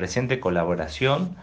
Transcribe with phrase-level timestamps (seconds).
[0.00, 1.36] presente colaboración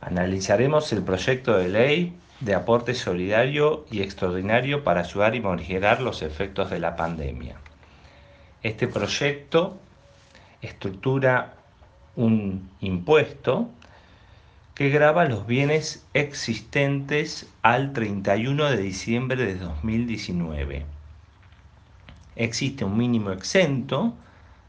[0.00, 6.22] analizaremos el proyecto de ley de aporte solidario y extraordinario para ayudar y morigerar los
[6.22, 7.56] efectos de la pandemia.
[8.62, 9.76] Este proyecto
[10.62, 11.54] estructura
[12.14, 13.68] un impuesto
[14.76, 20.86] que grava los bienes existentes al 31 de diciembre de 2019.
[22.36, 24.14] Existe un mínimo exento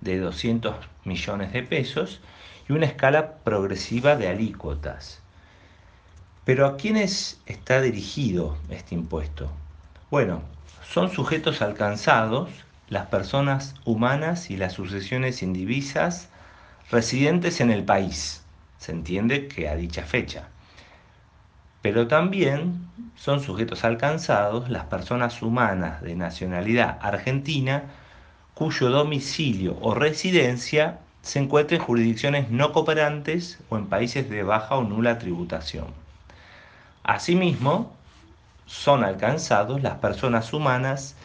[0.00, 2.20] de 200 millones de pesos
[2.68, 5.20] y una escala progresiva de alícuotas.
[6.44, 9.50] Pero ¿a quiénes está dirigido este impuesto?
[10.10, 10.42] Bueno,
[10.86, 12.50] son sujetos alcanzados
[12.88, 16.28] las personas humanas y las sucesiones indivisas
[16.90, 18.42] residentes en el país.
[18.78, 20.48] Se entiende que a dicha fecha.
[21.80, 27.84] Pero también son sujetos alcanzados las personas humanas de nacionalidad argentina
[28.54, 34.76] cuyo domicilio o residencia se encuentra en jurisdicciones no cooperantes o en países de baja
[34.76, 35.86] o nula tributación.
[37.02, 37.96] Asimismo,
[38.66, 41.16] son alcanzados las personas humanas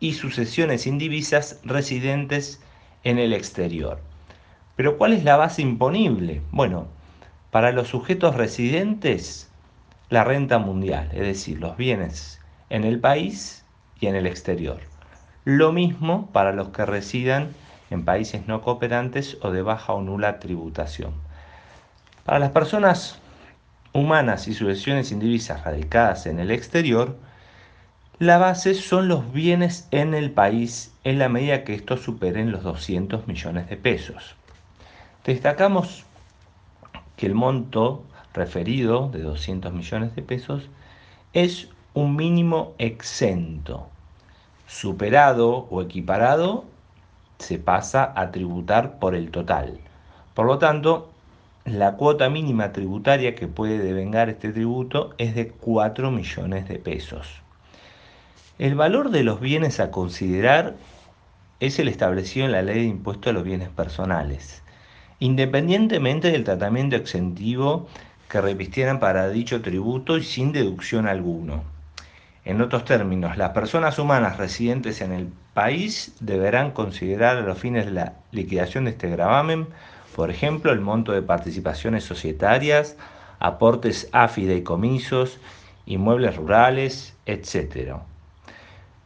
[0.00, 2.60] y sucesiones indivisas residentes
[3.04, 4.00] en el exterior.
[4.74, 6.42] Pero ¿cuál es la base imponible?
[6.50, 6.88] Bueno,
[7.52, 9.48] para los sujetos residentes,
[10.08, 13.64] la renta mundial, es decir, los bienes en el país
[14.00, 14.80] y en el exterior.
[15.44, 17.54] Lo mismo para los que residan
[17.90, 21.12] en países no cooperantes o de baja o nula tributación.
[22.24, 23.18] Para las personas
[23.92, 27.16] humanas y sucesiones indivisas radicadas en el exterior,
[28.18, 32.62] la base son los bienes en el país en la medida que estos superen los
[32.64, 34.34] 200 millones de pesos.
[35.24, 36.04] Destacamos
[37.16, 40.68] que el monto referido de 200 millones de pesos
[41.32, 43.88] es un mínimo exento
[44.66, 46.64] superado o equiparado,
[47.38, 49.78] se pasa a tributar por el total.
[50.34, 51.10] Por lo tanto,
[51.64, 57.42] la cuota mínima tributaria que puede devengar este tributo es de 4 millones de pesos.
[58.58, 60.76] El valor de los bienes a considerar
[61.60, 64.62] es el establecido en la ley de impuesto a los bienes personales,
[65.18, 67.88] independientemente del tratamiento exentivo
[68.28, 71.77] que revistieran para dicho tributo y sin deducción alguno.
[72.44, 77.86] En otros términos, las personas humanas residentes en el país deberán considerar a los fines
[77.86, 79.66] de la liquidación de este gravamen,
[80.16, 82.96] por ejemplo, el monto de participaciones societarias,
[83.38, 85.38] aportes a fideicomisos,
[85.86, 87.96] inmuebles rurales, etc.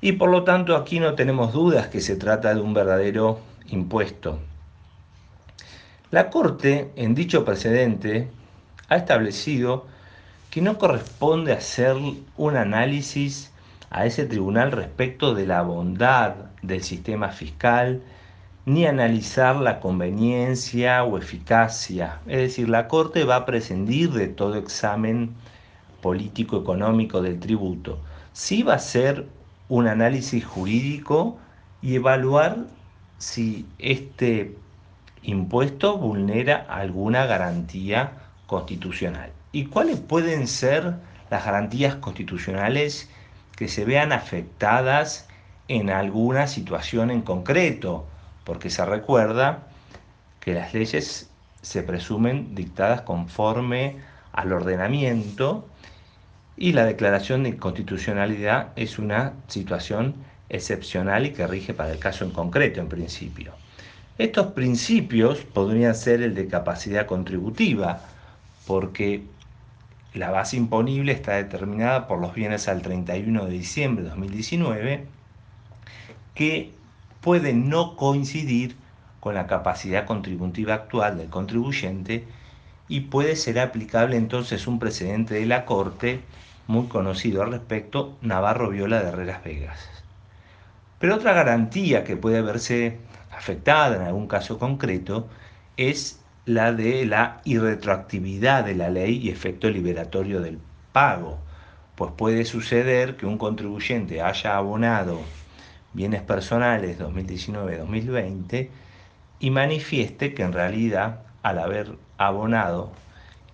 [0.00, 4.38] Y por lo tanto aquí no tenemos dudas que se trata de un verdadero impuesto.
[6.10, 8.28] La Corte, en dicho precedente,
[8.88, 9.86] ha establecido
[10.50, 11.96] que no corresponde hacer
[12.36, 13.52] un análisis
[13.90, 18.02] a ese tribunal respecto de la bondad del sistema fiscal,
[18.66, 22.20] ni analizar la conveniencia o eficacia.
[22.26, 25.34] Es decir, la Corte va a prescindir de todo examen
[26.02, 28.00] político-económico del tributo.
[28.32, 29.26] Sí va a ser
[29.70, 31.38] un análisis jurídico
[31.80, 32.58] y evaluar
[33.16, 34.56] si este
[35.22, 38.12] impuesto vulnera alguna garantía
[38.46, 39.30] constitucional.
[39.52, 40.94] ¿Y cuáles pueden ser
[41.30, 43.08] las garantías constitucionales
[43.56, 45.28] que se vean afectadas
[45.68, 48.06] en alguna situación en concreto,
[48.44, 49.68] porque se recuerda
[50.40, 51.30] que las leyes
[51.62, 53.98] se presumen dictadas conforme
[54.32, 55.68] al ordenamiento
[56.60, 60.14] y la declaración de inconstitucionalidad es una situación
[60.50, 63.54] excepcional y que rige para el caso en concreto en principio.
[64.18, 68.02] Estos principios podrían ser el de capacidad contributiva,
[68.66, 69.22] porque
[70.12, 75.06] la base imponible está determinada por los bienes al 31 de diciembre de 2019,
[76.34, 76.72] que
[77.22, 78.76] pueden no coincidir
[79.20, 82.26] con la capacidad contributiva actual del contribuyente
[82.86, 86.20] y puede ser aplicable entonces un precedente de la Corte
[86.70, 89.88] muy conocido al respecto, Navarro Viola de Herreras Vegas.
[91.00, 92.98] Pero otra garantía que puede verse
[93.32, 95.28] afectada en algún caso concreto
[95.76, 100.58] es la de la irretroactividad de la ley y efecto liberatorio del
[100.92, 101.38] pago,
[101.96, 105.20] pues puede suceder que un contribuyente haya abonado
[105.92, 108.68] bienes personales 2019-2020
[109.40, 112.92] y manifieste que en realidad al haber abonado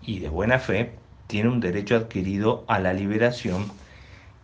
[0.00, 1.01] y de buena fe
[1.32, 3.72] tiene un derecho adquirido a la liberación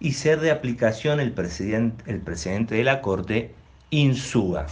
[0.01, 3.55] y ser de aplicación el presidente, el presidente de la Corte
[3.91, 4.69] insuba.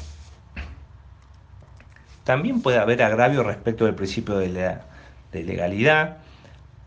[2.25, 4.87] También puede haber agravio respecto del principio de, la,
[5.31, 6.17] de legalidad,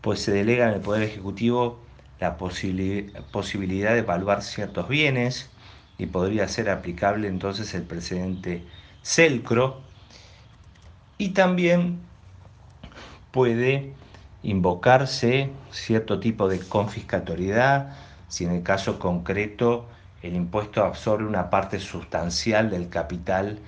[0.00, 1.78] pues se delega en el Poder Ejecutivo
[2.18, 5.48] la posibilidad de evaluar ciertos bienes
[5.96, 8.64] y podría ser aplicable entonces el precedente
[9.04, 9.80] Celcro
[11.18, 12.00] y también
[13.30, 13.94] puede
[14.42, 17.92] invocarse cierto tipo de confiscatoriedad
[18.28, 19.86] si en el caso concreto
[20.22, 23.58] el impuesto absorbe una parte sustancial del capital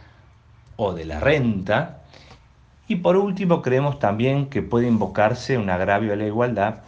[0.77, 2.03] o de la renta.
[2.89, 6.81] Y por último, creemos también que puede invocarse un agravio a la igualdad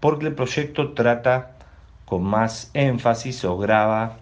[0.00, 1.52] porque el proyecto trata
[2.04, 4.18] con más énfasis o graba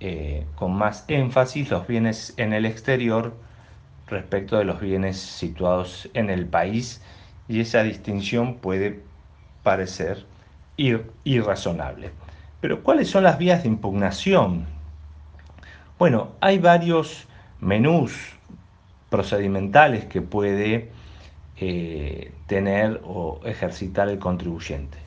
[0.00, 3.34] eh, con más énfasis los bienes en el exterior
[4.06, 7.00] respecto de los bienes situados en el país
[7.48, 9.00] y esa distinción puede
[9.62, 10.24] parecer
[10.76, 12.10] ir, irrazonable.
[12.60, 14.66] Pero ¿cuáles son las vías de impugnación?
[15.98, 17.26] Bueno, hay varios
[17.60, 18.34] menús
[19.10, 20.90] procedimentales que puede
[21.56, 24.98] eh, tener o ejercitar el contribuyente.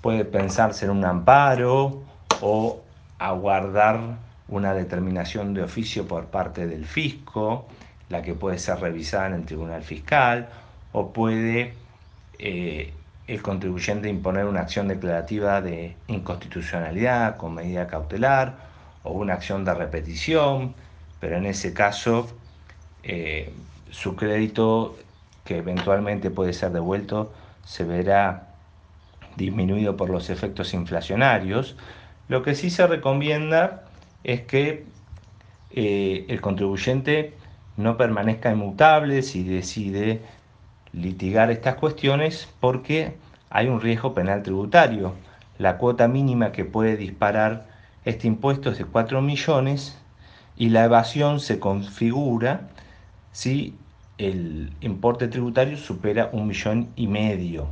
[0.00, 2.02] Puede pensarse en un amparo
[2.40, 2.80] o
[3.18, 4.18] aguardar
[4.48, 7.66] una determinación de oficio por parte del fisco,
[8.08, 10.48] la que puede ser revisada en el tribunal fiscal,
[10.92, 11.74] o puede
[12.38, 12.92] eh,
[13.26, 18.58] el contribuyente imponer una acción declarativa de inconstitucionalidad con medida cautelar
[19.02, 20.74] o una acción de repetición,
[21.20, 22.28] pero en ese caso
[23.02, 23.52] eh,
[23.90, 24.96] su crédito
[25.44, 27.32] que eventualmente puede ser devuelto
[27.64, 28.48] se verá
[29.36, 31.76] disminuido por los efectos inflacionarios.
[32.28, 33.84] Lo que sí se recomienda
[34.24, 34.86] es que
[35.70, 37.34] eh, el contribuyente
[37.76, 40.20] no permanezca inmutable si decide
[40.92, 43.16] litigar estas cuestiones porque
[43.50, 45.14] hay un riesgo penal tributario.
[45.58, 47.66] La cuota mínima que puede disparar
[48.04, 49.98] este impuesto es de 4 millones
[50.56, 52.68] y la evasión se configura
[53.32, 53.74] si
[54.18, 57.68] el importe tributario supera un millón y medio.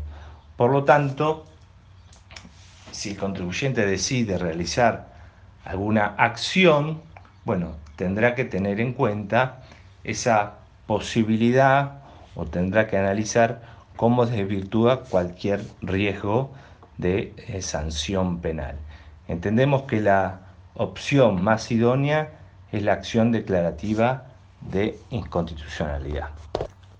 [0.56, 1.44] Por lo tanto,
[2.90, 5.12] si el contribuyente decide realizar
[5.64, 7.02] alguna acción,
[7.44, 9.60] bueno, tendrá que tener en cuenta
[10.04, 10.54] esa
[10.86, 12.07] posibilidad
[12.38, 13.60] o tendrá que analizar
[13.96, 16.52] cómo desvirtúa cualquier riesgo
[16.96, 18.76] de eh, sanción penal.
[19.26, 20.40] Entendemos que la
[20.74, 22.30] opción más idónea
[22.70, 24.26] es la acción declarativa
[24.60, 26.30] de inconstitucionalidad.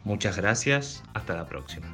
[0.03, 1.87] Muchas gracias, hasta la próxima.